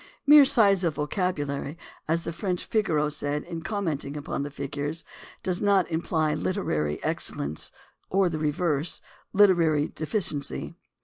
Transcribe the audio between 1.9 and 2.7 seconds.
as the French